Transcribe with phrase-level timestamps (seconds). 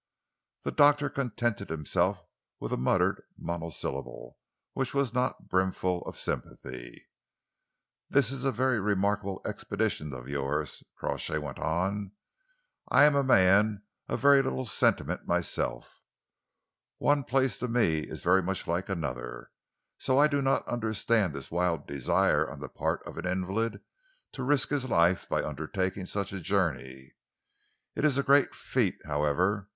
[0.63, 2.23] The doctor contented himself
[2.59, 4.39] with a muttered monosyllable
[4.73, 7.07] which was not brimful of sympathy.
[8.09, 12.13] "This is a very remarkable expedition of yours," Crawshay went on.
[12.89, 16.01] "I am a man of very little sentiment myself
[16.97, 19.51] one place to me is very much like another
[19.99, 23.81] so I do not understand this wild desire on the part of an invalid
[24.31, 27.13] to risk his life by undertaking such a journey.
[27.93, 29.69] It is a great feat, however.